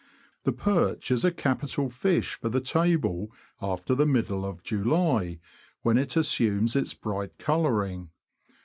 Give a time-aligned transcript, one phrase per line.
[0.45, 5.39] The perch is a capital fish for the table after the middle of July,
[5.83, 8.09] when it assumes its bright colouring.